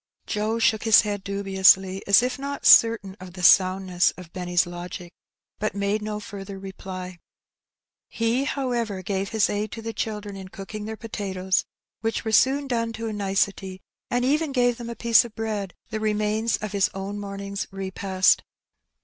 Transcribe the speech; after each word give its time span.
Joe 0.25 0.57
shook 0.57 0.81
his 0.81 1.01
head 1.01 1.23
dubiously 1.23 2.01
as 2.07 2.23
if 2.23 2.39
not 2.39 2.65
certain 2.65 3.15
of 3.19 3.33
the 3.33 3.43
sound 3.43 3.85
ness 3.85 4.09
of 4.17 4.33
Benny's 4.33 4.65
logic, 4.65 5.13
but 5.59 5.75
made 5.75 6.01
no 6.01 6.19
further 6.19 6.57
reply. 6.57 7.19
He, 8.07 8.45
however, 8.45 9.03
gave 9.03 9.29
his 9.29 9.47
aid 9.47 9.71
to 9.73 9.81
the 9.83 9.93
children 9.93 10.35
in 10.35 10.47
cooking 10.47 10.85
their 10.85 10.97
potatoes, 10.97 11.65
which 11.99 12.25
were 12.25 12.31
soon 12.31 12.65
done 12.65 12.93
to 12.93 13.09
a 13.09 13.13
nicety, 13.13 13.79
and 14.09 14.25
even 14.25 14.51
gave 14.51 14.79
them 14.79 14.89
a 14.89 14.95
piece 14.95 15.23
of 15.23 15.35
bread, 15.35 15.75
the 15.91 15.99
remains 15.99 16.57
of 16.57 16.71
his 16.71 16.89
own 16.95 17.19
morning's 17.19 17.67
repast. 17.69 18.41